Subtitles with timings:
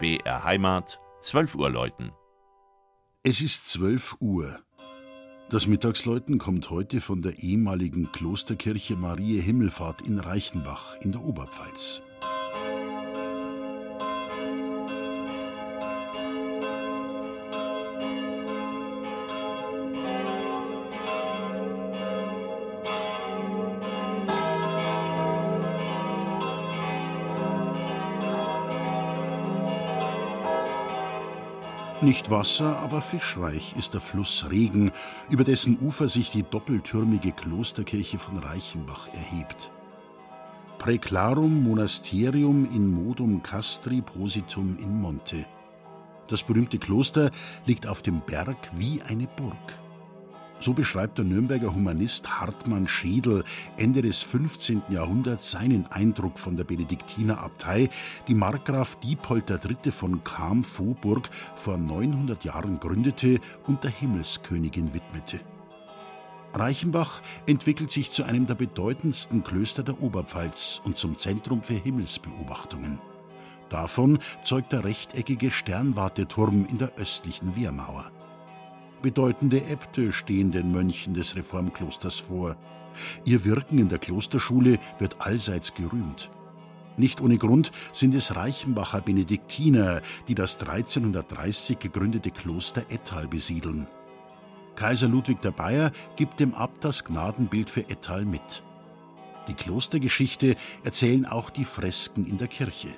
[0.00, 2.12] BR Heimat, 12 Uhr läuten.
[3.24, 4.60] Es ist 12 Uhr.
[5.50, 12.00] Das Mittagsläuten kommt heute von der ehemaligen Klosterkirche Marie Himmelfahrt in Reichenbach in der Oberpfalz.
[32.00, 34.92] Nicht Wasser, aber fischreich ist der Fluss Regen,
[35.30, 39.72] über dessen Ufer sich die doppeltürmige Klosterkirche von Reichenbach erhebt.
[40.78, 45.44] Preclarum monasterium in modum castri positum in monte.
[46.28, 47.32] Das berühmte Kloster
[47.66, 49.56] liegt auf dem Berg wie eine Burg.
[50.60, 53.44] So beschreibt der Nürnberger Humanist Hartmann Schedel
[53.76, 54.82] Ende des 15.
[54.88, 57.90] Jahrhunderts seinen Eindruck von der Benediktinerabtei,
[58.26, 59.92] die Markgraf Diepold III.
[59.92, 65.40] von Cham-Vohburg vor 900 Jahren gründete und der Himmelskönigin widmete.
[66.54, 72.98] Reichenbach entwickelt sich zu einem der bedeutendsten Klöster der Oberpfalz und zum Zentrum für Himmelsbeobachtungen.
[73.68, 78.10] Davon zeugt der rechteckige Sternwarteturm in der östlichen Wehrmauer.
[79.02, 82.56] Bedeutende Äbte stehen den Mönchen des Reformklosters vor.
[83.24, 86.30] Ihr Wirken in der Klosterschule wird allseits gerühmt.
[86.96, 93.86] Nicht ohne Grund sind es Reichenbacher Benediktiner, die das 1330 gegründete Kloster Ettal besiedeln.
[94.74, 98.64] Kaiser Ludwig der Bayer gibt dem Abt das Gnadenbild für Ettal mit.
[99.46, 102.88] Die Klostergeschichte erzählen auch die Fresken in der Kirche.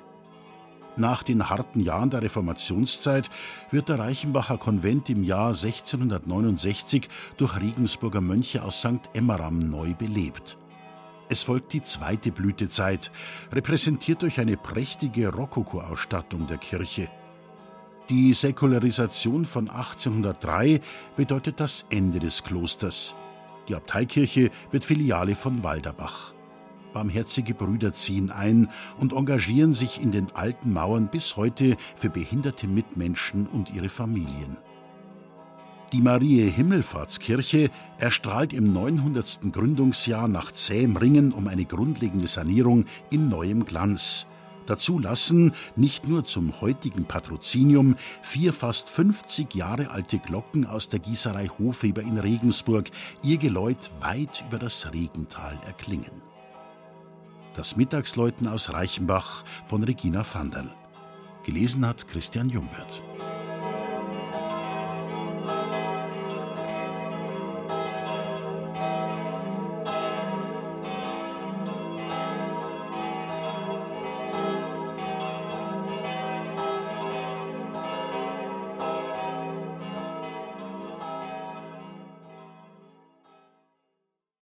[0.97, 3.29] Nach den harten Jahren der Reformationszeit
[3.71, 9.09] wird der Reichenbacher Konvent im Jahr 1669 durch Regensburger Mönche aus St.
[9.13, 10.57] Emmeram neu belebt.
[11.29, 13.09] Es folgt die zweite Blütezeit,
[13.53, 17.07] repräsentiert durch eine prächtige Rokoko-Ausstattung der Kirche.
[18.09, 20.81] Die Säkularisation von 1803
[21.15, 23.15] bedeutet das Ende des Klosters.
[23.69, 26.33] Die Abteikirche wird Filiale von Walderbach.
[26.93, 32.67] Barmherzige Brüder ziehen ein und engagieren sich in den alten Mauern bis heute für behinderte
[32.67, 34.57] Mitmenschen und ihre Familien.
[35.93, 39.51] Die Marie Himmelfahrtskirche erstrahlt im 900.
[39.51, 44.25] Gründungsjahr nach zähem Ringen um eine grundlegende Sanierung in neuem Glanz.
[44.67, 50.99] Dazu lassen nicht nur zum heutigen Patrozinium vier fast 50 Jahre alte Glocken aus der
[50.99, 52.89] Gießerei Hofeber in Regensburg
[53.21, 56.30] ihr Geläut weit über das Regental erklingen.
[57.53, 60.73] Das Mittagsläuten aus Reichenbach von Regina Vanderl.
[61.43, 63.01] Gelesen hat Christian Jungwirth.